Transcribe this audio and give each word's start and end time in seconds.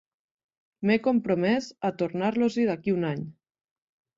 M'he 0.87 0.95
compromès 1.07 1.67
a 1.91 1.91
tornar-los-hi 2.01 2.67
d'aquí 2.71 2.95
a 2.97 2.99
un 3.01 3.07
any. 3.11 3.25